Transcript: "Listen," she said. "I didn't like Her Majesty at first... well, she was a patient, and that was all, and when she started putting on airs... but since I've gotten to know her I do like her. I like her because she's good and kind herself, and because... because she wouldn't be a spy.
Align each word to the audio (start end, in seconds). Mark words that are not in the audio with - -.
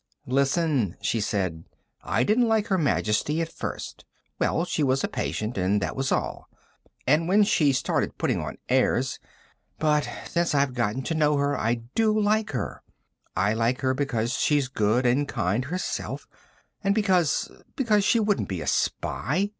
"Listen," 0.25 0.95
she 0.99 1.21
said. 1.21 1.63
"I 2.01 2.23
didn't 2.23 2.47
like 2.47 2.69
Her 2.69 2.77
Majesty 2.79 3.39
at 3.39 3.51
first... 3.51 4.03
well, 4.39 4.65
she 4.65 4.81
was 4.81 5.03
a 5.03 5.07
patient, 5.07 5.59
and 5.59 5.79
that 5.79 5.95
was 5.95 6.11
all, 6.11 6.49
and 7.05 7.27
when 7.27 7.43
she 7.43 7.71
started 7.71 8.17
putting 8.17 8.41
on 8.41 8.57
airs... 8.67 9.19
but 9.77 10.09
since 10.27 10.55
I've 10.55 10.73
gotten 10.73 11.03
to 11.03 11.13
know 11.13 11.37
her 11.37 11.55
I 11.55 11.83
do 11.93 12.19
like 12.19 12.49
her. 12.49 12.81
I 13.35 13.53
like 13.53 13.81
her 13.81 13.93
because 13.93 14.33
she's 14.33 14.69
good 14.69 15.05
and 15.05 15.27
kind 15.27 15.65
herself, 15.65 16.27
and 16.83 16.95
because... 16.95 17.51
because 17.75 18.03
she 18.03 18.19
wouldn't 18.19 18.49
be 18.49 18.61
a 18.61 18.65
spy. 18.67 19.49